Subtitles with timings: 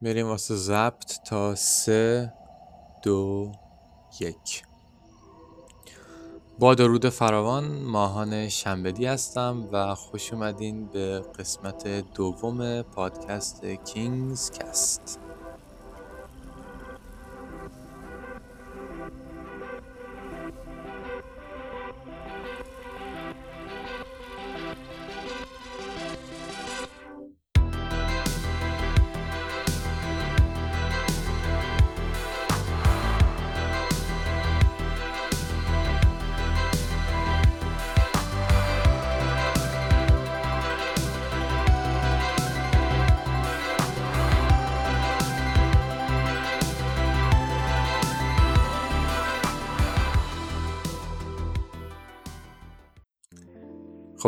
[0.00, 2.32] میریم واسه ضبط تا سه
[3.02, 3.52] دو
[4.20, 4.62] یک.
[6.58, 15.25] با درود فراوان ماهان شنبدی هستم و خوش اومدین به قسمت دوم پادکست کینگز کست.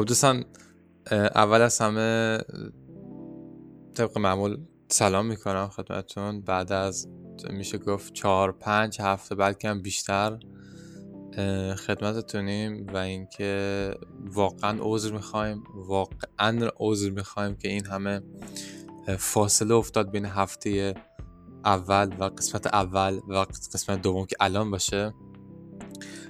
[0.09, 0.45] دوستان
[1.13, 2.39] اول از همه
[3.95, 4.59] طبق معمول
[4.89, 6.41] سلام می‌کنم خدمتتون.
[6.41, 7.09] بعد از
[7.51, 10.39] میشه گفت چهار پنج هفته بلکه هم بیشتر
[11.87, 18.23] خدمتتونیم و اینکه واقعا عذر می‌خوایم واقعا عذر می‌خوایم که این همه
[19.19, 20.95] فاصله افتاد بین هفته
[21.65, 23.35] اول و قسمت اول و
[23.75, 25.15] قسمت دوم که الان باشه.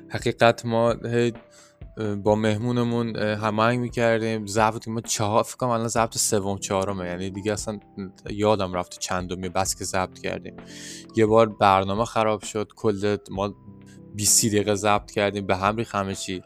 [0.08, 0.94] حقیقت ما
[2.24, 4.46] با مهمونمون هماهنگ می‌کردیم.
[4.46, 7.06] ضبط ما چهار فکر الان ضبط سوم چهارمه.
[7.06, 7.80] یعنی دیگه اصلا
[8.30, 10.56] یادم رفت چندمی بس که ضبط کردیم.
[11.16, 12.68] یه بار برنامه خراب شد.
[12.76, 13.54] کل ما
[14.14, 15.46] 20 دقیقه ضبط کردیم.
[15.46, 16.42] به هم ریخ همه چی.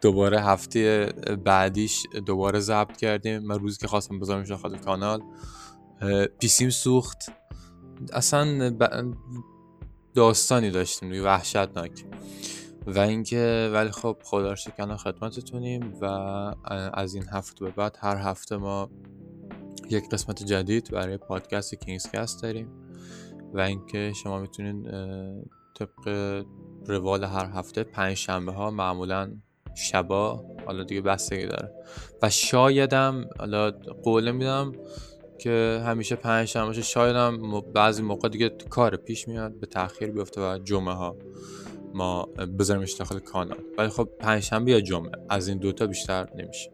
[0.00, 1.06] دوباره هفته
[1.44, 3.38] بعدیش دوباره ضبط کردیم.
[3.38, 5.22] من روزی که خواستم بذارمش داخل کانال
[6.40, 7.32] پیسیم سوخت.
[8.12, 8.72] اصلا
[10.14, 11.24] داستانی داشتیم.
[11.24, 12.04] وحشتناک.
[12.86, 16.04] و اینکه ولی خب خدا رو خدمتتونیم و
[16.94, 18.90] از این هفته به بعد هر هفته ما
[19.90, 22.68] یک قسمت جدید برای پادکست کینگز کست داریم
[23.54, 24.82] و اینکه شما می‌تونین
[25.78, 26.44] طبق
[26.86, 29.32] روال هر هفته پنج شنبه ها معمولا
[29.74, 31.72] شبا حالا دیگه بستگی داره.
[32.22, 33.70] و شایدم حالا
[34.02, 34.72] قوله میدم
[35.38, 40.58] که همیشه پنج شنبه شایدم بعضی موقع دیگه کار پیش میاد به تاخیر بیفته و
[40.58, 41.16] جمعه ها
[41.94, 42.22] ما
[42.58, 43.58] بذاریمش داخل کانال.
[43.78, 45.12] ولی خب پنجشنبه یا جمعه.
[45.30, 46.70] از این دوتا بیشتر نمیشه.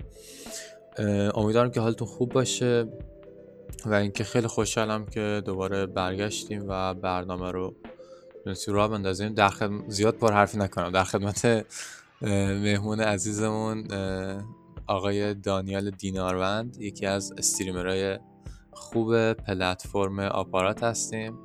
[1.34, 2.88] امیدوارم که حالتون خوب باشه
[3.86, 7.74] و اینکه خیلی خوشحالم که دوباره برگشتیم و برنامه رو
[8.44, 9.34] تونستی راه بندازیم.
[9.34, 10.90] در خدمت زیاد پر حرفی نکنم.
[10.90, 11.66] در خدمت
[12.22, 13.88] مهمون عزیزمون
[14.86, 16.76] آقای دانیال دیناروند.
[16.80, 18.18] یکی از استریمرهای
[18.72, 21.38] خوب پلتفرم آپارات هستیم.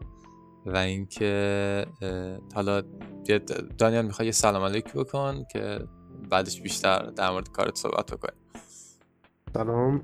[0.67, 1.85] و اینکه
[2.55, 2.81] حالا
[3.77, 5.79] دانیال می‌خوای یه سلام علیک بکن که
[6.29, 8.39] بعدش بیشتر در مورد کارت صحبت بکنیم.
[9.53, 10.01] سلام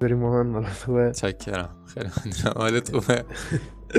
[0.00, 2.08] بریم مهان حالت خوبه؟ چکرم خیلی
[2.56, 3.24] حالت خوبه.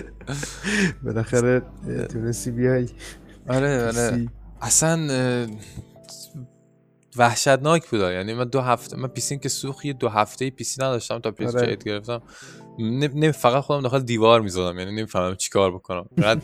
[1.03, 1.61] بالاخره
[2.09, 2.89] تونستی بیای؟
[3.49, 4.27] آره آره.
[4.61, 5.07] اصلا
[7.17, 11.19] وحشتناک بود یعنی من دو هفته من پیسین که سوخت یه دو هفته PC نداشتم
[11.19, 11.75] تا PC آره.
[11.75, 12.21] گرفتم.
[12.79, 16.05] نمی فقط خودم داخل دیوار می‌زدم یعنی نمی‌فهمم چیکار بکنم.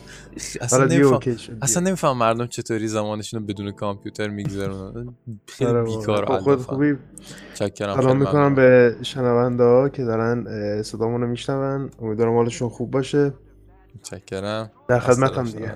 [0.60, 1.20] اصلا نمیفهم
[1.62, 5.14] اصلا نمیفهم مردم چطوری زمانشون رو بدون کامپیوتر میگذرونن.
[5.46, 6.94] خیلی آره بیکار خب خود خوبی.
[7.54, 11.90] چاکرم سلام می‌کنم به شنونده ها که دارن صدامون رو میشنون.
[12.02, 13.34] امیدوارم حالشون خوب باشه.
[14.02, 14.70] چکرم.
[14.88, 15.74] در خدمتم دیگه.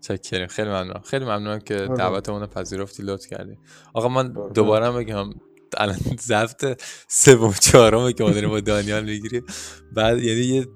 [0.00, 0.46] چکریم.
[0.46, 1.00] خیلی ممنونم.
[1.04, 3.58] خیلی ممنونم که دعوتمون رو پذیرفتی لطف کردی.
[3.94, 5.30] آقا من دوباره بگم
[5.76, 9.44] الان ضبط سوم چهارمه که ما داریم با دانیال می‌گیریم.
[9.92, 10.66] بعد یعنی یه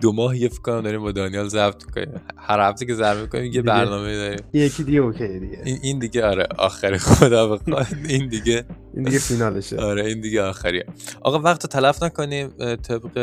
[0.00, 3.52] دو ماه یه فکر کنم داریم با دانیال ضبط کنیم هر هفته که ضبط می‌کنیم
[3.52, 4.44] یه برنامه داریم.
[4.52, 5.62] یکی دیگه اوکی دیگه.
[5.64, 8.64] این, این دیگه آره آخر خدا بخواد این دیگه.
[8.94, 9.76] این دیگه فینالشه.
[9.76, 10.86] آره این دیگه آخریه.
[11.20, 12.48] آقا وقت تلف نکنیم.
[12.76, 13.18] طبق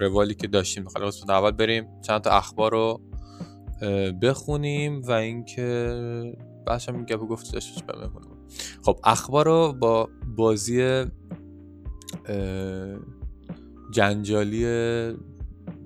[0.00, 0.84] روالی که داشتیم.
[0.84, 1.86] خاله قسمت اول بریم.
[2.06, 3.00] چند تا اخبار رو
[4.22, 5.94] بخونیم و اینکه
[6.88, 8.33] هم گپ گفت داشتش بمونیم
[8.82, 11.04] خب اخبار رو با بازی
[13.90, 14.64] جنجالی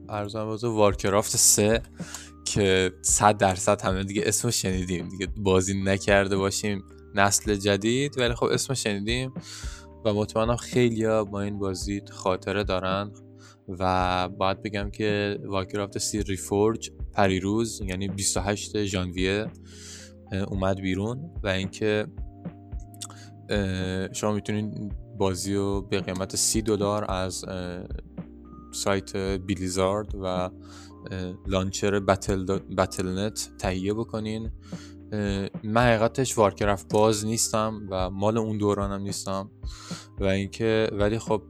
[0.08, 1.82] ارزان بازه وارکرافت سه
[2.44, 5.08] که صد درصد همه دیگه اسمو شنیدیم.
[5.08, 6.84] دیگه بازی نکرده باشیم
[7.14, 9.32] نسل جدید ولی خب اسمو شنیدیم
[10.04, 13.10] و مطمئنم خیلی با این بازی خاطره دارن
[13.68, 19.46] و باید بگم که Warcraft Three Reforged پریروز یعنی 28 ژانویه
[20.48, 22.06] اومد بیرون و اینکه
[24.12, 27.44] شما می‌تونید بازی رو به قیمت سی دلار از
[28.72, 30.50] سایت Blizzard و
[31.46, 34.50] launcher Battle, Battle.net تهیه بکنین.
[35.64, 39.50] من حقیقتش وارکرافت باز نیستم و مال اون دورانم نیستم
[40.20, 41.42] و اینکه ولی خب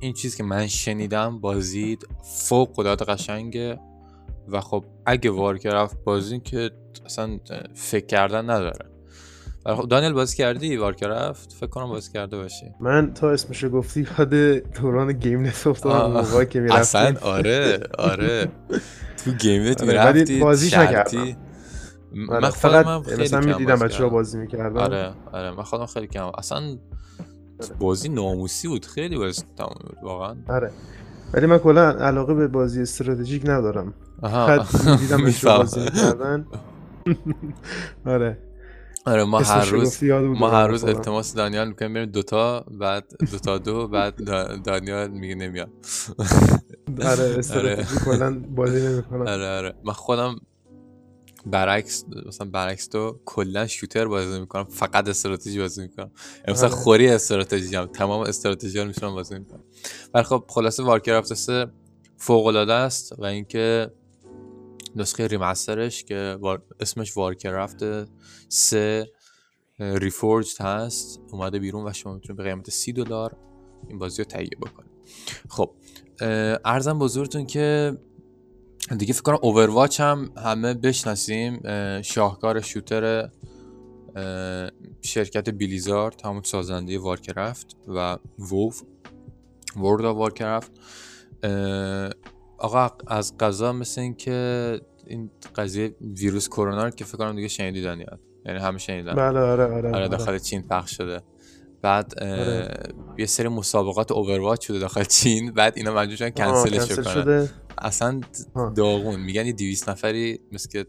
[0.00, 3.80] این چیز که من شنیدم بازید فوق العاده قشنگه
[4.48, 6.70] و خب اگه وارکرافت بازی که
[7.04, 7.38] اصلا
[7.74, 8.93] فکر کردن نداره.
[9.90, 12.66] دانیل بازی کردی؟ وارکرافت فکر کنم بازی کرده باشی.
[12.80, 14.34] من تا اسمش گفتی یاد
[14.80, 18.48] دوران گیم نت افتادم موقعی که می‌رفتیم اصلا؟ آره آره.
[19.24, 21.36] تو گیم نت آره، می‌رفتی بازیش نکردم
[22.14, 24.80] من آره، فقط من خیلی مثلا می‌دیدم بچه‌ها بازی می‌کردن.
[24.80, 26.30] آره آره من خودم خیلی کم.
[26.38, 26.78] اصلا
[27.78, 28.86] بازی ناموسی بود.
[28.86, 30.36] خیلی بازی تمام بود واقعا.
[30.48, 30.70] آره.
[31.34, 33.94] ولی من کلا علاقه به بازی استراتژیک ندارم.
[34.22, 34.58] آها.
[34.96, 36.46] دیدم بازی می‌کردن.
[38.06, 38.38] آره.
[39.06, 43.88] آره ما هر روز ما هر روز التماس دانیال می‌کنیم بریم دوتا بعد دوتا دو
[43.88, 44.24] بعد
[44.64, 45.70] دانیال میگه نمیاد.
[47.10, 49.20] آره استراتژی کلا بازی نمی‌کنم.
[49.20, 49.74] آره آره.
[49.84, 50.36] من خودم
[51.46, 56.10] برعکس مثلا برعکس تو کلا شوتر بازی می‌کنم فقط استراتژی بازی می‌کنم.
[56.48, 56.76] مثلا آره.
[56.76, 59.64] خوری استراتژی هم تمام استراتژی رو می‌تونم بازی می‌کنم.
[60.14, 61.66] ولی خب خلاصه وارکرافت 3
[62.16, 63.90] فوق العاده است و اینکه
[64.96, 66.38] نسخه ریمسترش که
[66.80, 67.84] اسمش وارکرافت
[68.48, 69.06] 3
[69.78, 73.36] ریفورجد هست اومده بیرون و شما می‌تونید به قیمت 30 دلار
[73.88, 74.90] این بازی رو تهیه بکنید.
[75.48, 75.70] خب
[76.64, 77.98] ارزم بزرگتون که
[78.98, 81.60] دیگه فکر کنم اوورواچ هم همه بشناسیم.
[82.02, 83.30] شاهکار شوتر
[85.02, 88.82] شرکت بیلیزارد همون سازنده وارکرافت و ووف
[89.76, 90.72] ورد آف وارکرافت
[92.64, 97.48] آقا از قضا مثل این که این قضیه ویروس کرونا رو که فکر کنم دیگه
[97.48, 99.14] شنیدی یاد یعنی همه شنیدن.
[99.14, 101.20] بله آره آره, آره داخل چین پخش شده.
[101.82, 102.68] بعد آره.
[103.18, 105.52] یه سری مسابقات اوورواچ شده داخل چین.
[105.52, 107.48] بعد اینا مجبور شدن کنسلش کنن.
[107.78, 108.20] اصلا
[108.76, 109.20] داغون.
[109.20, 110.86] میگن یه 200 نفری مثل که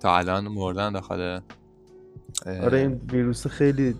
[0.00, 1.40] تا الان مردن داخل
[2.46, 3.94] آره این ویروس خیلی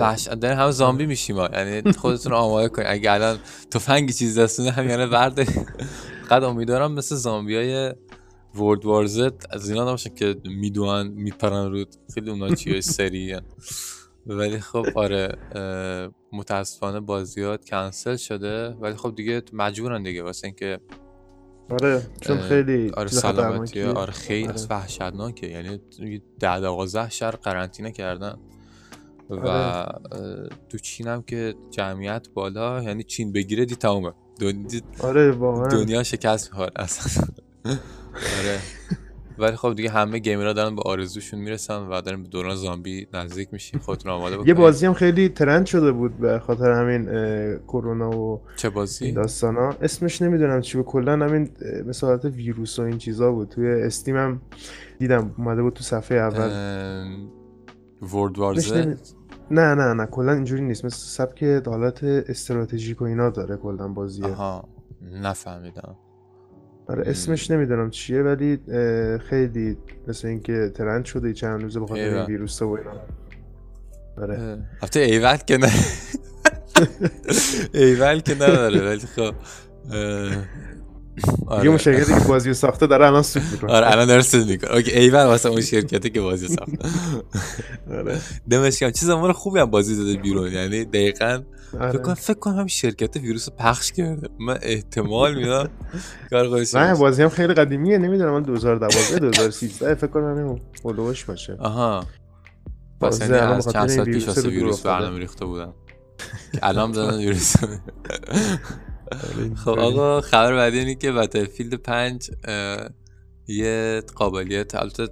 [0.00, 3.38] وحشت دارین همه زامبی میشیم یعنی خودتون آماده کنید اگه الان
[3.70, 5.46] تفنگی چیز دستونه هم یعنی برده
[6.30, 7.94] قد امیدوارم مثل زامبی های
[8.54, 13.40] ورد وارزت از اینا نباشن که میدوان میپرن رود خیلی اونا چیه سریع
[14.26, 15.36] ولی خب آره
[16.32, 18.68] متاسفانه بازیات کنسل شده.
[18.68, 20.80] ولی خب دیگه مجبورن دیگه واسه اینکه
[21.70, 24.66] آره چون خیلی آره سلامتی آره خیلی آره.
[24.70, 25.46] وحشتناکه.
[25.46, 25.80] یعنی
[26.40, 28.34] ده دوازده شهر قرنطینه کردن.
[29.30, 30.48] و آره.
[30.68, 34.12] تو چین هم که جمعیت بالا یعنی چین بگیره دی تمومه.
[34.40, 35.68] دنیا آره واقعا.
[35.68, 37.24] دنیا شکست می‌خواد اصلا.
[38.38, 38.58] آره.
[39.38, 43.48] ولی خب دیگه همه گیمرها دارن به آرزوشون می‌رسن و دارن به دوران زامبی نزدیک
[43.52, 47.04] میشین خودتون آماده بکنید یه بازی هم خیلی ترند شده بود به خاطر همین
[47.68, 49.68] کرونا و چه بازی؟ داستانا.
[49.82, 50.86] اسمش نمی‌دونم چی بود.
[50.86, 51.50] کلا همین
[51.86, 53.48] مثل ویروس و این چیزا بود.
[53.48, 54.42] توی استیم هم
[54.98, 56.50] دیدم اومده بود تو صفحه اول.
[58.02, 58.72] ورد وارز
[59.50, 60.84] نه نه نه کلا اینجوری نیست.
[60.84, 64.26] مثل سبک حالت استراتژیک و اینا داره کلا بازیه.
[64.26, 64.68] آها
[65.22, 65.96] نفهمیدم.
[66.88, 68.58] آره اسمش نمی‌دونم چیه ولی
[69.18, 69.76] خیلی
[70.08, 72.90] مثل اینکه ترند شده چند روزه بخاطر این ویروس و اینا.
[74.18, 74.58] آره.
[74.82, 75.72] البته ایول که نه.
[77.74, 79.34] ایول که نداره ولی خب
[81.46, 81.70] آره.
[81.70, 83.72] یه شرکتی که بازی ساخته داره الان سود می‌کنه.
[83.72, 84.70] آره الان داره سود می‌کنه.
[84.70, 86.78] اوکی ایول واسه اون شرکتی که بازی ساخته.
[87.90, 88.18] آره.
[88.50, 90.52] دمش چیز زمان خوبی هم بازی داده بیرون.
[90.52, 91.42] یعنی دقیقاً
[91.80, 91.92] آره.
[91.92, 94.28] فکر کنم فکر کنم هم شرکت ویروس پخش کرده.
[94.40, 95.70] من احتمال میدم
[96.30, 97.98] کار خودش نه بازی هم خیلی قدیمیه.
[97.98, 101.56] نمی‌دونم من 2012 2013 فکر کنم همین فولوش باشه.
[101.58, 102.06] آها.
[103.00, 105.72] پس یعنی از چند سال پیش واسه ویروس برنامه ریخته بودن
[106.62, 107.54] الان زدن ویروس.
[109.64, 112.30] خب آقا خبر بعدی اینه که بتلفیلد 5
[113.48, 115.08] یه قابلیت البته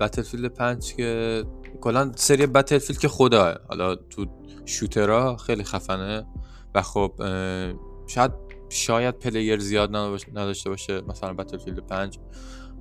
[0.00, 1.44] Battlefield 5 که
[1.80, 4.26] کلا سری Battlefield که خدا حالا تو
[4.64, 6.26] shooter ها خیلی خفنه
[6.74, 7.12] و خب
[8.06, 8.32] شاید
[8.68, 9.96] شاید player زیاد
[10.32, 12.18] نداشته باشه مثلا Battlefield 5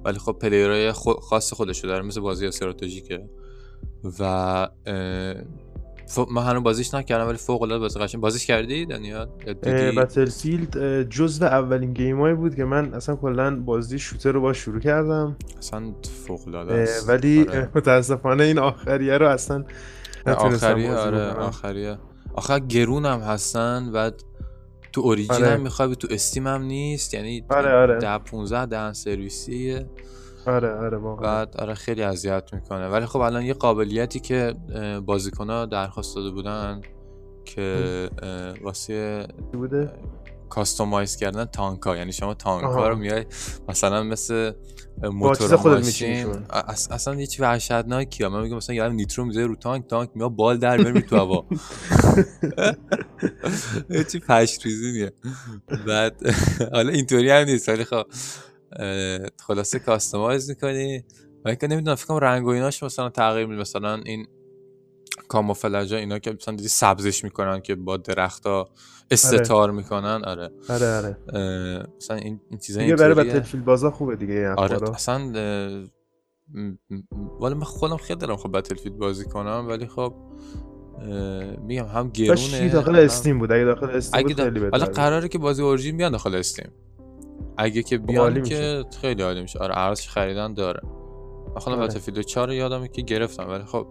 [0.05, 3.29] ولی خب player های خاص خودشو داره مثل بازی استراتژیکه
[4.19, 4.67] و
[6.31, 8.21] من هنوز بازیش نکردم ولی فوق العاده بازی قشنگ.
[8.21, 9.27] بازیش کردی دنیال
[9.97, 15.35] بتلفیلد جزو اولین گیمایی بود که من اصلا کلا بازی شوتر رو با شروع کردم.
[15.57, 15.93] اصلا
[16.27, 17.69] فوق العاده ولی آره.
[17.75, 19.63] متاسفانه این آخریه رو اصلا
[20.25, 21.97] آخریه آره آخریه.
[22.33, 24.11] آخر گرون هم هستن و
[24.91, 25.47] تو اوریجین آره.
[25.47, 27.13] هم می‌خوای تو استیم هم نیست.
[27.13, 27.99] یعنی آره آره.
[27.99, 29.89] ده 15 دهن سرویسیه.
[30.47, 31.23] آره آره واقعا.
[31.25, 32.87] بعد آره خیلی اذیت می‌کنه.
[32.87, 34.55] ولی خب الان یه قابلیتی که
[35.05, 36.81] بازیکن ها درخواست داده بودن
[37.45, 38.09] که
[38.61, 39.91] واسه بوده؟
[40.49, 43.25] کاستومایز کردن تانک ها یعنی شما تانک ها رو میای
[43.69, 44.51] مثلا مثل
[45.03, 46.27] موتور ماشین
[46.91, 50.57] اصلا هیچ وحشتناکی ها من میگم مثلا یادم نیترو می‌ذاره رو تانک تانک میاد بال
[50.57, 51.45] در میره تو هوا.
[54.11, 54.63] چی پشت
[55.87, 56.15] بعد
[56.73, 58.03] حالا اینطوری هم نیست ولی خب
[59.39, 61.03] خلاصه کاستومایز می‌کنی.
[61.45, 63.61] و اینکه نمی‌دونم فکر کنم رنگ و ایناش مثلا تغییر میده.
[63.61, 64.27] مثلا این
[65.27, 68.69] کاموفلاژا اینا که مثلا دیدی سبزش می‌کنن که با درختا
[69.11, 69.71] استتار آره.
[69.71, 70.49] می‌کنن؟ آره.
[70.69, 71.17] آره آره.
[71.97, 75.17] مثلا این, این چیزا دیگه برای بتلفیلد بازا خوبه دیگه آره اصلا
[77.41, 80.15] ولی من خودم خیلی دارم خب بتلفیلد بازی کنم ولی خب
[81.61, 85.61] میگم هم گرونه داخل استیم بود؟ اگه داخل استیم بود خیلی حالا قراره که بازی
[85.61, 86.71] اورجین بیان داخل استیم.
[87.57, 89.59] اگه که خب، بیان که خیلی عالی میشه.
[89.59, 90.81] آره ارزش خریدن داره.
[91.55, 91.87] خودم آره.
[91.87, 93.87] بتلفیلد 4 یادمه که گرفتم ولی خب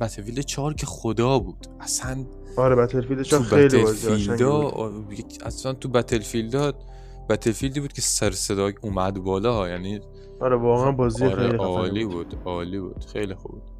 [0.00, 1.66] بتلفیلد 4 که خدا بود.
[1.80, 2.24] اصلا
[2.56, 4.44] آره بتلفیلد 4 خیلی بازی
[5.44, 6.74] اصلا تو بتلفیلد
[7.28, 10.00] بتلفیلدی بود که سر صدا اومد بالا یعنی
[10.40, 12.34] آره واقعا بازی آره خیلی عالی بود.
[12.44, 13.70] عالی بود خیلی خوب بود.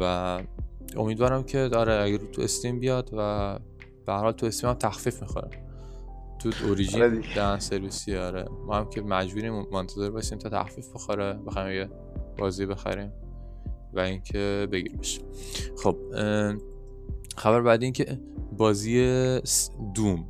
[0.00, 0.38] و
[0.96, 3.58] امیدوارم که داره اگر تو استیم بیاد و
[4.06, 5.67] به هر حال تو استیم هم تخفیف می‌خوره.
[6.38, 8.48] تو اوریجین آره دهن سرویسی آره.
[8.66, 11.90] ما هم که مجبوریم منتظر باشیم تا تخفیف بخوره بخوایم یه
[12.38, 13.12] بازی بخریم
[13.92, 15.20] و اینکه بگیریمش
[15.82, 15.96] خب
[17.36, 18.18] خبر بعدی اینکه
[18.56, 19.40] بازی
[19.94, 20.26] دوم.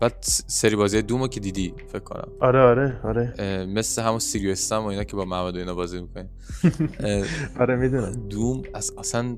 [0.00, 0.16] بعد
[0.46, 2.28] سری بازی دومو که دیدی فکر کنم.
[2.40, 3.66] آره آره آره.
[3.66, 6.28] مثل همون سیریوس و اینا که با محمد اینا بازی می‌کنی.
[7.60, 8.12] آره می‌دونم.
[8.28, 9.36] دوم از اصلا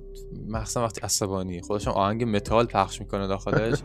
[0.48, 3.78] مخصوصا وقتی عصبانی خودش آهنگ متال پخش می‌کنه داخلش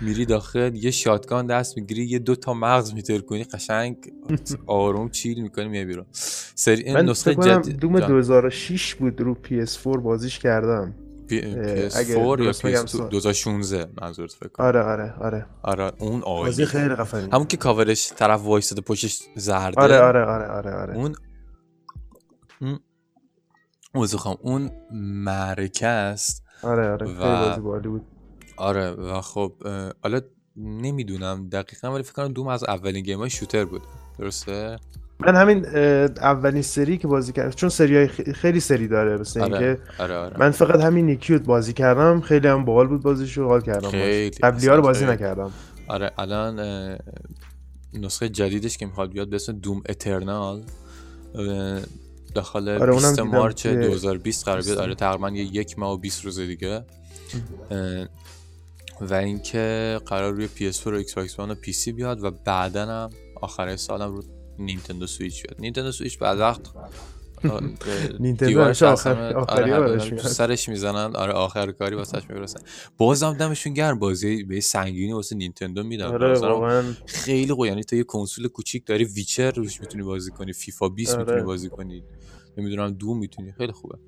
[0.00, 3.96] میری داخل یه شاتگان دست می‌گیری یه دو تا مغز میتر کنی قشنگ
[4.66, 6.06] آروم چیل می‌کنی میای بیرون.
[6.54, 7.76] سری این نسخه جدید.
[7.76, 10.94] دوم 2006 بود رو PS4 بازیش کردم.
[11.28, 14.66] PS4 یا PS2 2016 منظورت فکر کنم.
[14.66, 15.46] آره آره آره.
[15.62, 19.80] آره اون بازی خیلی خفنی همون که کاورش طرف وایساده پشتش زرده.
[19.80, 20.94] آره آره آره آره آره.
[20.96, 21.14] اون
[23.94, 24.70] اون اون
[25.24, 28.06] معرکه است آره آره خیلی بازی بالی بود.
[28.56, 29.52] آره و خب
[30.02, 30.20] حالا
[30.56, 33.82] نمی‌دونم دقیقا ولی فکر کنم دوم از اولین گیم های شوتر بود.
[34.18, 34.78] درسته؟
[35.20, 35.66] من همین
[36.16, 40.16] اولین سری که بازی کردم چون سری های خیلی سری داره مثل آره، اینکه آره
[40.16, 40.36] آره.
[40.38, 43.90] من فقط همین نیکیوت بازی کردم خیلی هم باحال بود بازیشو حال کردم
[44.42, 45.52] قبلی ها رو بازی نکردم.
[45.88, 46.60] آره الان
[47.94, 50.62] نسخه جدیدش که می‌خواد بیاد به اسم دوم اترنال
[52.34, 54.78] داخل آره 20 March 2020 قرار بیاد.
[54.78, 56.84] آره تقریبا یک ماه و 20 روز دیگه.
[59.00, 63.10] و اینکه قرار روی PS4 و Xbox One و PC بیاد و بعدا هم
[63.42, 64.22] آخر سالم رو
[64.58, 66.60] Nintendo Switch بیاد Nintendo Switch بعد وقت
[68.20, 71.16] نینتندو آخر آخری آره سرش می‌زنن.
[71.16, 72.60] آره آخر کاری واسش می‌رسن
[72.96, 73.98] بازم دمشون گرم.
[73.98, 77.66] بازی به سنگینی واسه نینتندو میدن آره خیلی خوب.
[77.66, 81.24] یعنی تو یه کنسول کوچیک داری Witcher روش می‌تونی بازی کنی فیفا 20 آره.
[81.24, 82.04] می‌تونی بازی کنی.
[82.56, 83.52] نمی‌دونم دوم می‌تونی.
[83.52, 83.98] خیلی خوبه.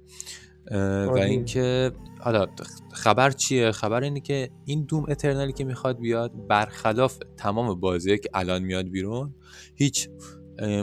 [1.07, 2.47] و اینکه حالا
[2.92, 8.30] خبر چیه؟ خبر اینه که این دوم اترنالی که می‌خواد بیاد برخلاف تمام بازی که
[8.35, 9.35] الان میاد بیرون
[9.75, 10.09] هیچ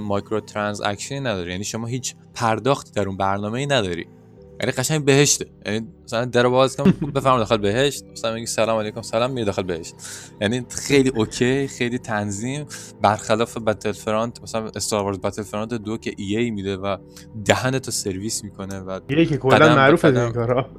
[0.01, 4.07] مایکرو ترانزکشنی نداره یعنی شما هیچ پرداختی در اون برنامه ای نداری.
[4.59, 5.45] یعنی قشنگ بهشته.
[5.65, 8.03] یعنی مثلا در باز کنم بفرمایید داخل بهشت.
[8.11, 9.95] مثلا میگی سلام علیکم سلام میری داخل بهشت.
[10.41, 12.65] یعنی خیلی اوکی خیلی تنظیم.
[13.01, 16.97] برخلاف بتل فرانت مثلا استار وارز بتل فرانت دو که ای ای میده و
[17.45, 20.69] دهن تو سرویس می‌کنه و ای که کلا معروفه این کارا.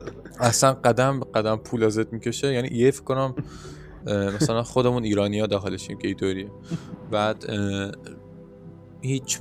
[0.40, 2.52] اصلا قدم قدم پول ازت می‌کشه.
[2.52, 3.34] یعنی ای فکر کنم
[4.06, 6.50] مثلا خودمون ایرانی ها داخلشیم که اینطوریه
[7.10, 7.44] بعد
[9.00, 9.38] هیچ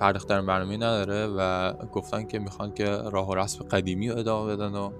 [0.00, 4.56] پرداخت در برنامه نداره و گفتن که می‌خوان که راه و رسم قدیمی رو ادامه
[4.56, 4.90] بدن و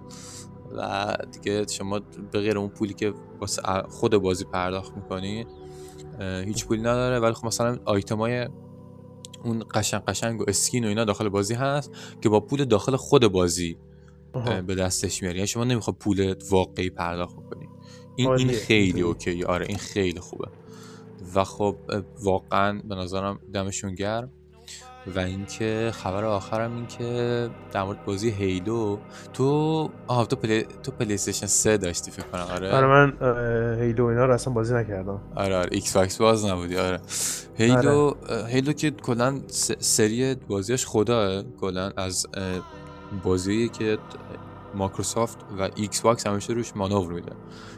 [0.76, 2.00] و دیگه شما
[2.32, 5.46] به غیر اون پولی که واسه خود بازی پرداخت می‌کنی
[6.20, 7.18] هیچ پولی نداره.
[7.18, 7.78] ولی خب مثلا
[8.10, 8.48] های
[9.44, 13.26] اون قشنگ قشنگ و اسکین و اینا داخل بازی هست که با پول داخل خود
[13.26, 13.78] بازی
[14.66, 15.36] به دستش میاری.
[15.36, 17.68] یعنی شما نمی‌خواد پول واقعی پرداخت کنی
[18.16, 19.44] این این خیلی اوکی.
[19.44, 20.48] آره این خیلی خوبه.
[21.34, 21.76] و خب
[22.22, 24.30] واقعا به نظرم دمشون گرم.
[25.14, 28.98] و اینکه خبر آخرم این که در مورد بازی هیلو
[29.32, 32.72] تو آها تو پلی تو پلی استیشن 3 داشتی فکر کنم آره.
[32.72, 33.12] آره من
[33.80, 35.20] Halo اینا رو اصلا بازی نکردم.
[35.36, 37.00] آره آره ایکس باکس باز نبودی آره.
[37.54, 38.46] Halo آره.
[38.46, 39.40] Halo که کلا
[39.78, 42.26] سری بازیش خداه کلا از
[43.22, 43.98] بازی که
[44.74, 47.32] مایکروسافت و ایکس باکس همیشه روش مانور میده.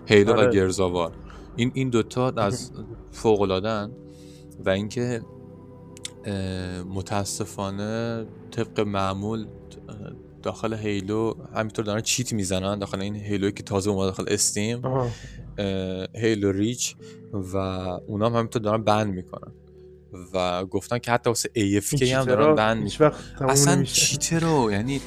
[0.07, 0.49] Halo آره.
[0.49, 1.13] و Gears of War.
[1.59, 2.73] این این دوتا از
[3.13, 3.91] فوق العادن
[4.65, 5.23] و اینکه
[6.95, 9.47] متاسفانه طبق معمول
[10.43, 14.83] داخل هیلو همینطور دارن چیت می‌زنن داخل این هیلوی که تازه اومد داخل استیم
[16.15, 16.97] هیلو ریچ
[17.33, 17.57] و
[18.07, 19.53] اونا هم همینطور دارن بند می‌کنن
[20.35, 23.13] و گفتن که حتی واسه AFK هم دارن بند می‌کنن.
[23.41, 25.01] اصلا چیترو یعنی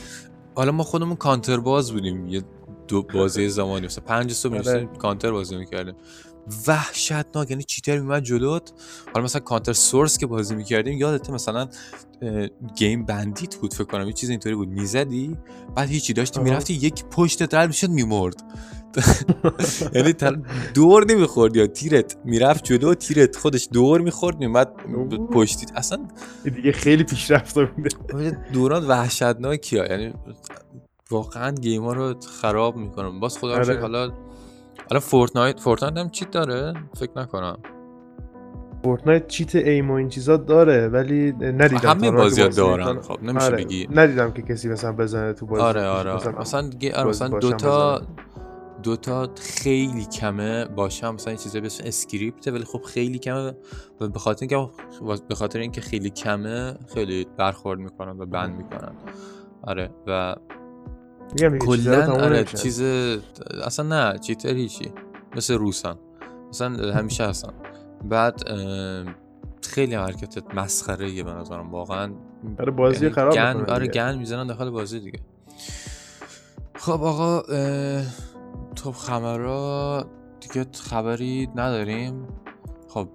[0.56, 2.44] حالا ما خودمون کانتر باز بودیم یه
[2.88, 4.86] دو بازی زمانی مثلا پنج صبح آره.
[4.86, 5.96] کانتر بازی می‌کردیم.
[6.68, 8.74] وحشتناک یعنی چیتر میمد جلوت.
[9.14, 11.68] حالا مثلا کانتر سورس که بازی می‌کردیم یادته مثلا
[12.76, 14.68] گیم بندیت بود فکر کنم یه چیز اینطوری بود.
[14.70, 15.38] می‌زدی
[15.76, 18.44] بعد هیچی داشتی می‌رفتی یک پشت رد می‌شد میمرد.
[19.96, 20.14] یعنی
[20.74, 24.74] دور نمی‌خورد یا تیرت می‌رفت جلو تیرت خودش دور می‌خورد میمد
[25.34, 26.08] پشتید اصلا
[26.56, 30.14] دیگه خیلی پیشرفت بوده دوران وحشتناکی ها یعنی
[31.12, 33.20] واقعا گیم ها رو خراب می‌کنم.
[33.20, 33.82] باز خدا آره.
[33.82, 34.12] حالا
[34.92, 37.58] حالا Fortnite Fortnite هم cheat داره؟ فکر نکنم.
[38.84, 43.02] Fortnite cheat aim و این چیزا داره ولی ندیدم همه بازی دارن.
[43.02, 43.58] خب نمیشه آره.
[43.58, 43.88] بگی.
[43.92, 46.16] ندیدم که کسی مثلا بزنه تو بازی آره آره.
[46.16, 48.02] مثلا, مثلا, آره مثلا دوتا
[48.84, 53.54] دوتا خیلی کمه باشه مثلا این چیزایی به script ـه ولی خب خیلی کمه.
[54.02, 54.72] و به خاطر اینکه
[55.30, 58.96] به خاطر اینکه خیلی کمه خیلی برخورد می‌کنن و ban می‌کنن.
[59.64, 60.36] آره و
[61.62, 62.82] کلا آره چیز
[63.64, 64.92] اصلا نه چیتر هیچی.
[65.36, 65.96] مثل روسن
[66.50, 67.54] مثلا همیشه هستن
[68.10, 68.44] بعد
[69.64, 72.14] خیلی حرکتت مسخره یه به نظرم واقعا.
[72.60, 75.20] آره بازی یعنی خراب گن آره گن می‌زنن داخل بازی دیگه.
[76.76, 77.42] خب آقا
[78.76, 80.06] تو خبرها
[80.40, 82.28] دیگه خبری نداریم.
[82.88, 83.10] خب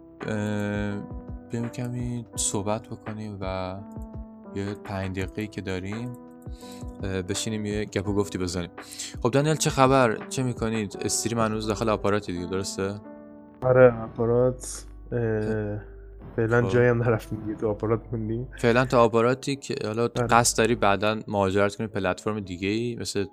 [1.50, 3.76] بیایم کمی صحبت بکنیم و
[4.54, 6.12] یه پنج دقیقه که داریم.
[7.28, 8.70] بشینیم یه گپ و گفتی بزنیم.
[9.22, 12.94] خب دانیل چه خبر؟ چه می‌کنید؟ استریم هنوز داخل آپاراتی دیگه درسته؟
[13.62, 14.84] آره آپارات
[16.36, 16.68] فعلا خب.
[16.68, 18.48] جایی هم نرفتیم دیگه تو آپارات موندیم.
[18.58, 20.26] فعلا تا آپاراتی که حالا آره.
[20.26, 23.24] قصد داری بعدا مهاجرت کنی پلتفرم دیگه ای مثل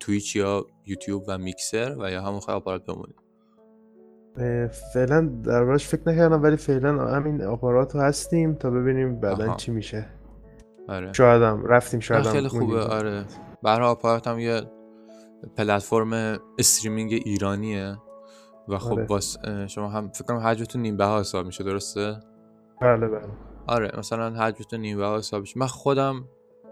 [0.00, 3.14] تویچ یا یوتیوب و میکسر و یا همون آپارات بمونی؟
[4.94, 10.06] فعلا در فکر نکردم ولی فعلا همین آپارات رو هستیم تا ببینیم بعدا چی میشه.
[10.88, 11.12] آره.
[11.12, 13.24] شاید هم رفتیم شاید هم خیلی خوبه آره.
[13.62, 14.62] برای آپارات هم یه
[15.56, 17.96] پلتفرم استریمینگ ایرانیه
[18.68, 19.12] و خب
[19.44, 19.66] آره.
[19.66, 22.20] شما هم فکر کنم حجمتون نیم بها حساب میشه درسته؟
[22.80, 23.28] بله بله.
[23.66, 25.58] آره مثلا حجمتون نیم بها حساب میشه.
[25.58, 26.24] من خودم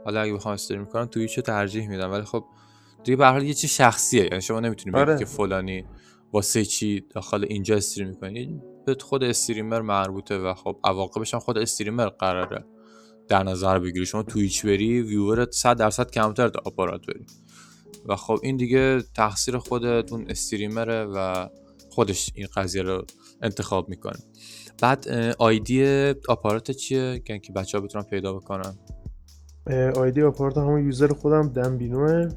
[0.05, 2.45] حالا اگه بخوام استریم کنم توییچو ترجیح میدم ولی خب
[3.05, 4.25] دیگه به حال یه چیز شخصیه.
[4.25, 5.19] یعنی شما نمی‌تونی آره.
[5.19, 5.87] که فلانی
[6.33, 8.63] واسه چی داخل اینجا استریم می‌کنی.
[8.87, 12.65] به خود استریمر مربوطه و خب عواقبش هم خود استریمر قراره.
[13.29, 14.07] در نظر بگیری.
[14.07, 17.27] شما تویچ بری ویورت 100 درصد کمتر تا آپارات بری
[18.09, 21.49] و خب این دیگه تقصیر خودتون استریمره و
[21.91, 23.05] خودش این قضیه رو
[23.43, 24.19] انتخاب می‌کنه.
[24.83, 25.09] بعد
[25.39, 25.85] آیدی
[26.29, 28.79] آپارات چیه؟ که بچه ها بتونن پیدا بکنن.
[29.97, 32.29] آیدی آپارات همون یوزر خودم دنبینوه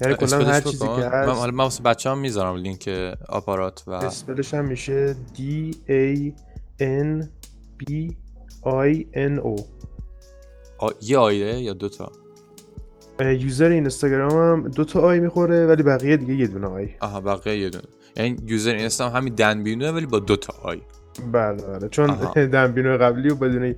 [0.00, 1.28] یعنی کلا هر چیزی که هست.
[1.28, 2.88] من, من واسه بچه هم می‌ذارم لینک
[3.28, 5.40] آپارات و اسپلش هم میشه D
[5.88, 6.32] A
[6.80, 7.26] N
[7.82, 8.12] B
[8.64, 9.62] I N O.
[11.00, 12.12] یه آیده یا دوتا
[13.20, 16.88] یوزر اینستاگرام هم دوتا آی می‌خوره ولی بقیه دیگه یه دونه آی.
[17.00, 17.84] آها بقیه یه دونه.
[18.16, 20.80] یعنی یوزر اینستاگرام همین دنبینوه ولی با دوتا آی.
[21.32, 21.88] بله بله.
[21.88, 22.06] چون
[22.46, 23.74] دنبینو قبلی و بدون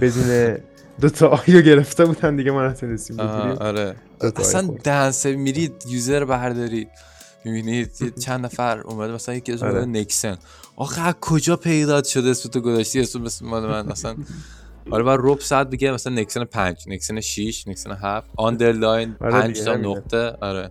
[0.00, 0.58] بدون
[1.00, 3.56] دوتا آی رو گرفته بودن دیگه ما نتونستیم بگیریم.
[3.60, 3.94] آره.
[4.36, 6.88] اصلا دنسه میرید یوزر بردارید.
[7.44, 9.84] می‌بینید چند نفر اومده مثلا یکی از آره.
[9.84, 10.36] نکسن.
[10.76, 13.88] آخه کجا پیدا شده اسم تو گذاشتی؟ اسم مثل من.
[13.88, 14.16] اصلا
[14.90, 19.76] آره بعد روب صد دیگه مثلا نکسن 5 نکسن 6 نکسن 7 آندرلاین 5 تا
[19.76, 20.70] نقطه آره.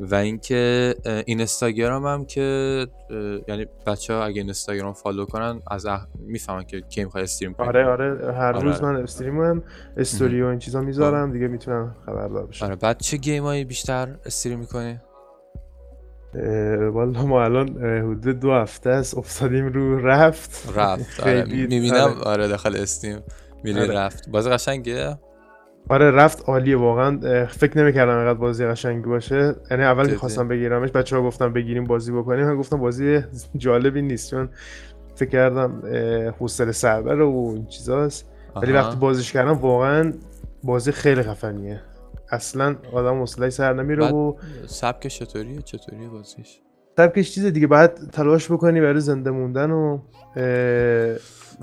[0.00, 0.94] و اینکه
[1.26, 2.86] اینستاگرام هم که
[3.48, 6.06] یعنی بچه ها اگه اینستاگرام فالو کنن از اح...
[6.18, 8.60] می‌فهمن که کی می‌خوای استریم کنی آره آره هر آره.
[8.60, 9.62] روز من استریمم
[9.96, 11.32] استوری و این چیزا می‌ذارم.
[11.32, 12.66] دیگه می‌تونم خبردار بشم.
[12.66, 15.00] آره بعد چه گیمایی بیشتر استریم می‌کنی؟
[16.92, 17.68] والا ما الان
[18.10, 20.72] حدود دو هفته است افتادیم رو رفت.
[20.76, 21.44] رفت آره.
[21.44, 22.14] می‌بینم آره.
[22.14, 23.18] آره داخل استیم.
[23.64, 23.94] میری آره.
[23.94, 24.30] رفت.
[24.30, 25.18] بازی قشنگه؟
[25.88, 27.46] آره رفت عالیه واقعا.
[27.46, 29.54] فکر نمی‌کردم اینقدر بازی قشنگی باشه.
[29.70, 32.46] یعنی اول می‌خواستم بگیرمش بچه ها گفتم بگیریم بازی بکنیم.
[32.46, 33.20] من گفتم بازی
[33.56, 34.48] جالبی نیست چون
[35.14, 35.82] فکر کردم
[36.38, 38.28] حوصله سربر و این چیزاست.
[38.56, 40.12] ولی وقتی بازیش کردم واقعا
[40.64, 41.80] بازی خیلی خفنیه.
[42.32, 44.34] اصلا آدم حوصله سر نمیره و
[44.66, 46.60] سبکش چطوریه؟ چطوریه بازیش؟
[46.96, 49.98] سبکش چیز دیگه باید تلاش بکنی برای زنده موندن و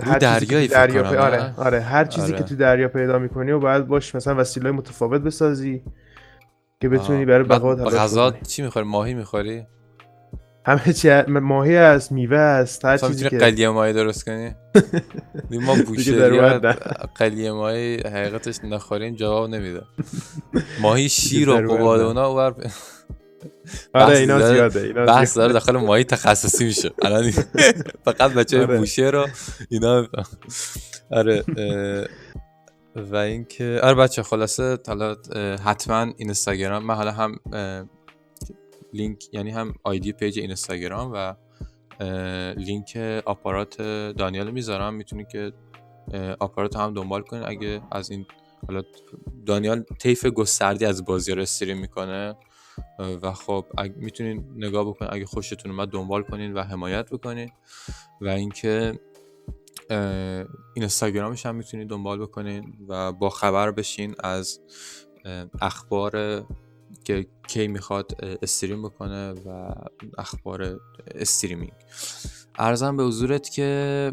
[0.03, 1.15] هر دریایی دریا پی...
[1.15, 2.37] آره آره هر چیزی آره.
[2.37, 5.83] که تو دریا پیدا می‌کنی و باید باش مثلا وسیله متفاوت بسازی
[6.81, 9.65] که بتونی برای بقا غذا چی می‌خوری؟ ماهی می‌خوری؟
[10.69, 14.55] همه چی ماهی هست میوه هست هر چیزی که قلیه ماهی درست کنی
[15.65, 16.39] ما بوشهری.
[17.15, 19.81] قلیه ماهی حقیقتش نخوریم جواب نمیده
[20.81, 21.99] ماهی شیر و قباد.
[22.01, 22.55] اونا اوور
[23.93, 25.37] آره اینا زیاده اینا بحث.
[25.37, 27.31] داره داخل ماهی تخصصی میشه الان
[28.05, 28.77] فقط بچه آره.
[28.77, 29.27] بوشه رو
[29.69, 30.07] اینا
[31.11, 31.43] آره
[32.95, 35.15] و اینکه آره بچه خلاصه حالا
[35.65, 37.39] حتما اینستاگرام من حالا هم
[38.93, 41.35] لینک یعنی هم آیدی پیج اینستاگرام و
[42.57, 44.93] لینک آپارات دانیال می‌ذارم.
[44.93, 45.53] می‌تونی که
[46.39, 48.25] آپارات هم دنبال کنین اگه از این
[48.67, 48.83] حالا
[49.45, 52.35] دانیال طیف گستردی از بازی رو استریم می‌کنه
[53.21, 57.49] و خب می‌تونین نگاه بکنین اگه خوشتون اومد دنبال کنین و حمایت بکنین.
[58.21, 58.99] و اینکه
[60.75, 64.61] اینستاگرامش هم می‌تونید دنبال بکنین و با خبر بشین از
[65.61, 66.45] اخبار
[67.03, 69.73] که کی می‌خواد stream بکنه و
[70.17, 70.79] اخبار
[71.15, 71.71] streaming.
[72.59, 74.11] عرضم به حضورت که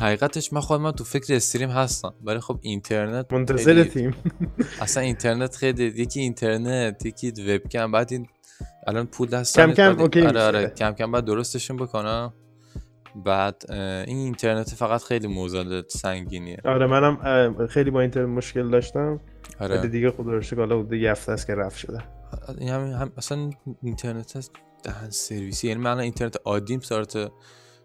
[0.00, 4.14] حقیقتش من خودم تو فکر stream هستم ولی خب اینترنت منتظر تیم
[4.80, 8.26] اصلا اینترنت خیلی یکی اینترنت یکی وبکم بعد این
[8.86, 10.40] الان پول دستم کم کم OK آره.
[10.40, 12.34] آره کم کم بعد درستشون بکنم.
[13.16, 16.58] بعد این اینترنت فقط خیلی معضل سنگینیه.
[16.64, 19.20] آره منم خیلی با اینترنت مشکل داشتم.
[19.60, 19.86] آره.
[19.86, 22.02] دیگه خدا رو شکر حالا یه هفته است که رفت شده.
[22.58, 23.50] این همین هم اصلا
[23.82, 25.68] اینترنت هست دهن سرویسی.
[25.68, 27.30] یعنی من اینترنت عادیم سارت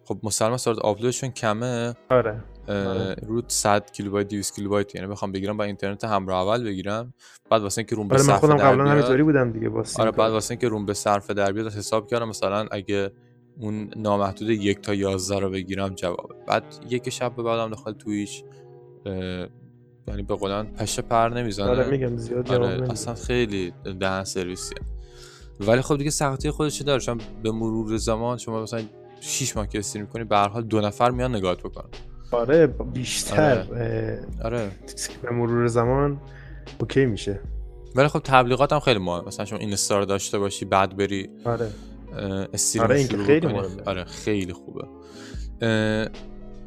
[0.05, 1.93] خب مسلمان سارت آپلودشون کمه.
[2.09, 2.43] آره.
[2.67, 3.15] آره.
[3.27, 4.95] رو 100 کیلوبایت 200 کیلوبایت.
[4.95, 7.13] یعنی بخوام بگیرم با اینترنت همراه اول بگیرم.
[7.49, 10.11] بعد واسه اینکه روم به آره من خودم قبلا همینطوری بودم دیگه سیم آره.
[10.11, 13.11] بعد واسه اینکه روم به صرفه در بیاد حساب کردم مثلا اگه
[13.59, 16.35] اون نامحدود یک تا یازده رو بگیرم جوابه.
[16.47, 18.43] بعد یک شب به بعدم داخل تویش
[20.07, 21.69] یعنی به قولن پشه پر نمی‌زنه.
[21.69, 22.91] آره میگم زیاد آره.
[22.91, 24.77] اصلا خیلی دهن سرویسیه.
[25.59, 26.99] ولی خب دیگه سختی خودش داره.
[26.99, 28.81] چون به مرور زمان شما مثلا
[29.21, 31.89] 6 ماه که استریم کنی به هر حال دو نفر میان نگاهت بکنن
[32.31, 34.71] آره بیشتر اه، آره.
[35.21, 36.21] به مرور زمان
[36.79, 37.39] اوکی میشه.
[37.95, 39.27] ولی خب تبلیغات هم خیلی مهمه.
[39.27, 41.69] مثلا شما این رو داشته باشی بعد بری آره.
[42.17, 43.47] اه، stream آره، این خیلی.
[43.47, 43.83] مهمه.
[43.85, 44.87] آره خیلی خوبه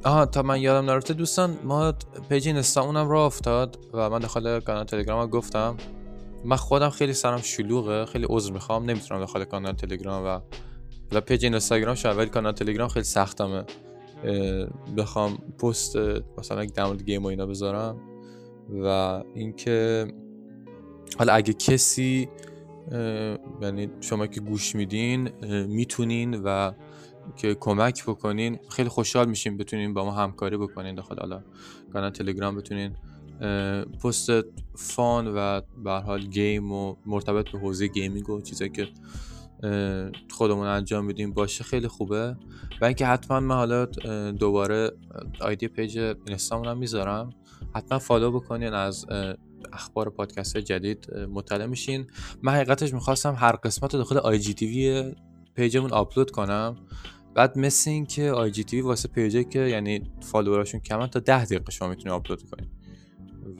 [0.04, 1.94] آها تا من یادم نرفته دوستان ما
[2.28, 5.76] page اینستامونم راه افتاد و من داخل کانال تلگرام گفتم
[6.44, 10.40] من خودم خیلی سرم شلوغه خیلی عذر می‌خوام نمی‌تونم داخل کانال تلگرام و
[11.10, 13.64] حالا page اینستاگرام شاید ولی کانال تلگرام خیلی سختمه
[14.96, 15.96] بخوام پست
[16.38, 18.00] مثلا در مورد game و اینا بذارم
[18.84, 18.86] و
[19.34, 20.06] اینکه
[21.18, 22.28] حالا اگه کسی
[23.62, 25.30] یعنی شما که گوش میدین
[25.66, 26.72] می‌تونین و
[27.36, 31.42] که کمک بکنین خیلی خوشحال میشیم بتونین با ما همکاری بکنین داخل حالا
[31.92, 32.96] کانال تلگرام بتونین
[34.04, 34.30] پست
[34.74, 38.88] fun و به حال game و مرتبط به حوزه gaming و چیزایی که
[40.30, 42.36] خودمون انجام میدیم باشه خیلی خوبه.
[42.80, 43.84] و اینکه حتما من حالا
[44.30, 44.90] دوباره
[45.40, 47.30] ID page اینستامون هم می‌ذارم.
[47.74, 49.06] حتما follow بکنین از
[49.72, 52.06] اخبار پادکست جدید مطلع میشین.
[52.42, 55.12] من حقیقتش می‌خواستم هر قسمت رو داخل IGTV
[55.54, 56.76] پیجمون آپلود کنم.
[57.34, 61.70] بعد مثل این که IGTV واسه پیجه که یعنی follower اشون کمن تا ده دقیقه
[61.70, 62.70] شما می‌تونی آپلود کنی.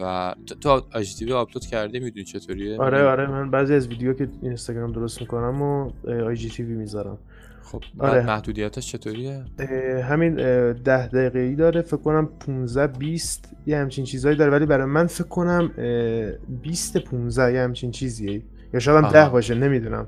[0.01, 4.93] و تو- IGTV آپلود کردی؟ می‌دونی چطوریه؟ آره آره من بعضی از ویدیو که اینستاگرام
[4.93, 5.91] درست می‌کنم و
[6.27, 7.19] IGTV می‌ذارم.
[7.67, 8.13] خب آره.
[8.13, 11.83] بعد محدودیتش چطوریه؟ اه، همین اه، ده دقیقه ای داره.
[11.83, 14.51] فکر کنم 15 20 یه همچین چیزایی داره.
[14.51, 16.31] ولی برای من فکر کنم اه،
[16.63, 18.43] 20 15 یه همچین چیزیه.
[18.75, 19.13] یا شاید هم آها.
[19.13, 20.07] 10 باشه نمی‌دونم.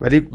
[0.00, 0.28] ولی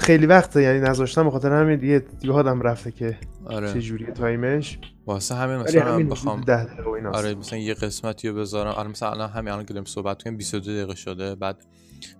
[0.00, 3.72] خیلی وقته یعنی نذاشتم به خاطر همین دیگه یادم رفته که آره.
[3.72, 4.78] چه جوریه تایمش.
[5.06, 7.18] واسه همین مثلا همین بخوام حدود 10 دقیقه و ایناست.
[7.18, 8.70] آره مثلا یه قسمتی رو بذارم.
[8.70, 11.34] آره مثلا الان همین الان که صحبت کنیم 22 دقیقه شده.
[11.34, 11.56] بعد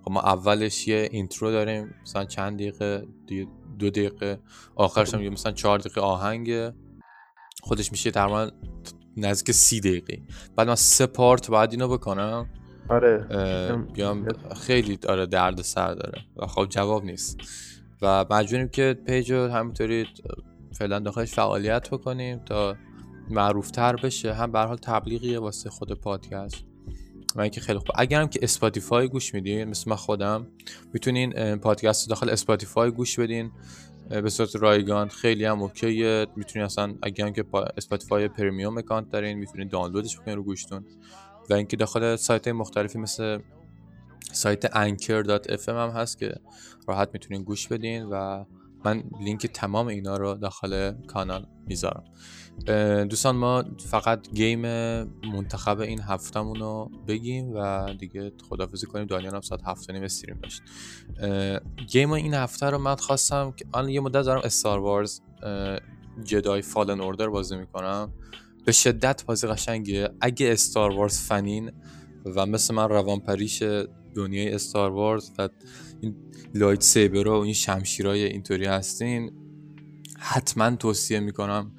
[0.05, 3.07] خب ما اولش یه intro داریم مثلا چند دقیقه
[3.79, 4.39] دو دقیقه.
[4.75, 6.71] آخرش هم یه مثلا چهار دقیقه آهنگ.
[7.61, 8.51] خودش میشه تقریبا
[9.17, 10.21] نزدیک سی دقیقه.
[10.55, 12.49] بعد من سه part باید اینو بکنم.
[12.89, 13.27] آره.
[13.93, 14.27] بیام.
[14.55, 16.21] خیلی آره درد سر داره.
[16.37, 17.39] و خب جواب نیست.
[18.01, 20.07] و مجبوریم که page رو همینطوری
[20.71, 22.75] فعلا داخلش فعالیت بکنیم تا
[23.29, 24.33] معروفتر بشه.
[24.33, 26.65] هم به هر حال تبلیغیه واسه خود پادکست.
[27.35, 27.87] و اینکه خیلی خوب.
[27.95, 30.47] اگرم که اسپاتیفای گوش میدین مثل من خودم
[30.93, 33.51] می‌تونین پادکست داخل اسپاتیفای گوش بدین.
[34.09, 36.27] به صورت رایگان خیلی هم OK ـه.
[36.35, 40.85] می‌تونین اصلا اگر که پا- اسپاتیفای premium account دارین می‌تونین دانلودش بکنین رو گوشیتون.
[41.49, 43.39] و اینکه داخل سایت مختلفی مثل
[44.31, 46.35] سایت anchor.fm هم هست که
[46.87, 48.45] راحت می‌تونین گوش بدین و
[48.85, 52.03] من لینک تمام اینا رو داخل کانال می‌ذارم.
[53.09, 54.61] دوستان ما فقط game
[55.33, 59.05] منتخب این هفتمون رو بگیم و دیگه خدافزی کنیم.
[59.05, 60.61] دانیان هم ساعت هفت نیم stream داشت.
[61.87, 65.21] game این هفته رو من خواستم که آن یه مدت دارم Star Wars
[66.23, 68.13] Jedi Fallen Order بازی می‌کنم.
[68.65, 70.09] به شدت بازی قشنگیه.
[70.21, 71.71] اگه Star Wars fan این
[72.35, 73.63] و مثل من روان پریش
[74.15, 75.49] دنیای Star Wars و
[76.01, 76.15] این
[76.55, 79.31] lightsaber و این شمشیرای اینطوری هستین
[80.19, 81.71] حتما توصیه می‌کنم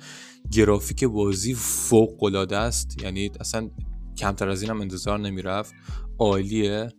[0.51, 3.03] گرافیک بازی فوق العاده است.
[3.03, 3.71] یعنی اصلا
[4.17, 5.75] کمتر از اینم انتظار نمی‌رفت.
[6.19, 6.93] عالیه.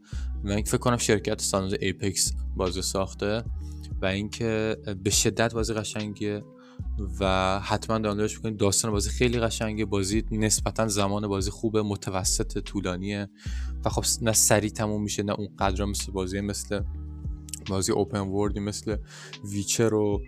[0.45, 3.43] اینکه فکر کنم شرکت سانوز ایپکس بازی ساخته
[4.01, 6.43] و اینکه به شدت بازی قشنگیه.
[7.19, 9.85] و حتما دانلودش بکنید داستان بازی خیلی قشنگه.
[9.85, 13.29] بازی نسبتا زمان بازی خوبه متوسط طولانیه.
[13.85, 16.81] و خب نه سریع تموم میشه نه اون قدر مثل بازی مثل
[17.69, 18.97] بازی اوپن وردی مثل
[19.43, 20.21] ویچر و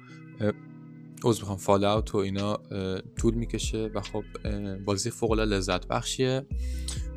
[1.23, 2.57] عوض می‌خوام فال اوت و اینا
[3.17, 3.91] طول می‌کشه.
[3.95, 4.23] و خب
[4.85, 6.45] بازی فوق لذت بخشیه.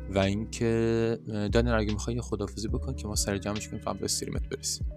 [0.09, 4.49] و اینکه دانیل اگه می‌خوای خدافزی بکن که ما سر جمعش کنیم تا به استریمت
[4.49, 4.89] برسیم.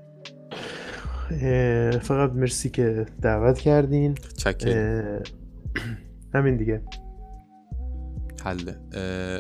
[2.03, 4.15] فقط مرسی که دعوت کردین.
[6.35, 6.83] همین دیگه.
[8.45, 8.77] حله.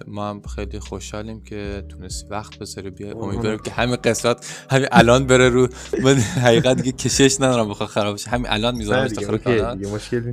[0.07, 2.91] ما هم خیلی خوشحالیم که تونستی وقت بذاری.
[2.91, 5.69] بیای امیدوارم که همین قسمت همین الان بره رو.
[6.03, 8.31] من حقیقت دیگه کشش ندارم بخواه خراب بشه.
[8.31, 9.87] همین الان میذارمش داخل کانال.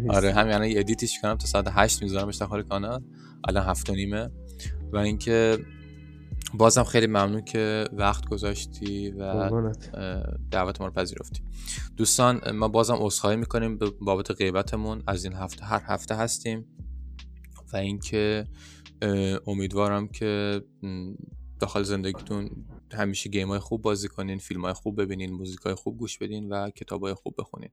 [0.09, 3.03] آره همین الان ادیتش کنم تا ساعت 8 میذارمش داخل کانال.
[3.47, 4.29] الان هفت و نیمه.
[4.93, 5.57] و اینکه
[6.53, 9.49] بازم خیلی ممنون که وقت گذاشتی و
[10.51, 11.43] دعوت ما رو پذیرفتی.
[11.97, 15.03] دوستان ما بازم عذرخواهی می‌کنیم به بابت غیبتمون.
[15.07, 16.67] از این هفته هر هفته هستیم
[17.73, 18.47] و اینکه
[19.47, 20.61] امیدوارم که
[21.59, 25.97] داخل زندگیتون همیشه گیم های خوب بازی کنین فیلم های خوب ببینین موزیک های خوب
[25.97, 27.69] گوش بدین و کتاب های خوب بخونین.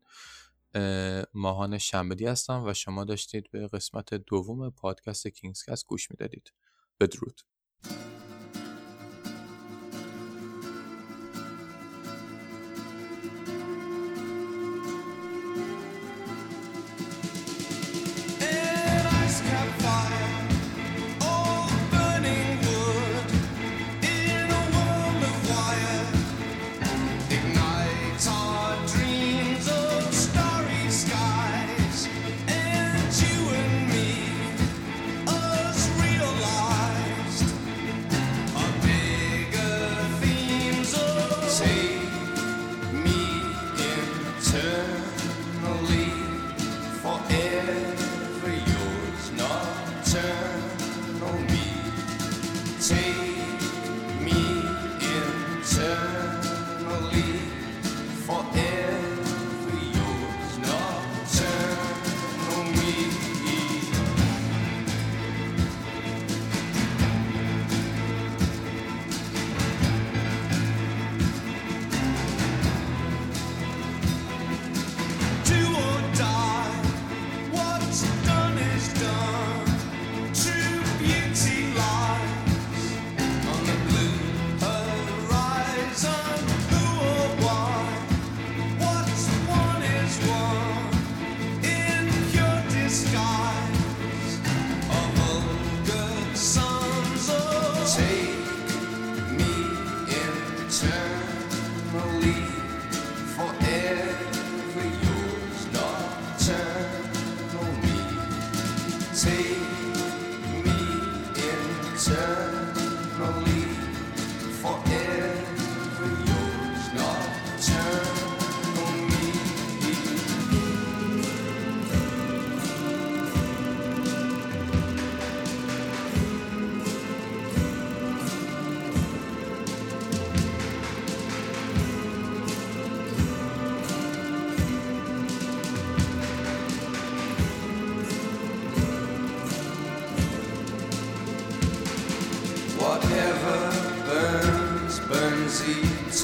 [1.34, 6.52] ماهان شنبدی هستم و شما داشتید به قسمت دوم پادکست کینگز گوش می‌دادید.
[7.00, 7.40] بدرود.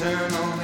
[0.00, 0.63] eternal.